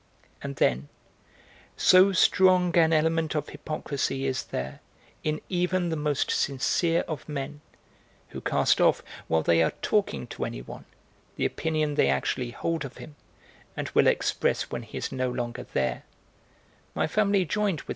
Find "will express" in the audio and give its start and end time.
13.89-14.71